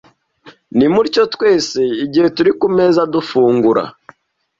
[0.77, 3.83] Nimutyo twese igihe turi ku meza dufungura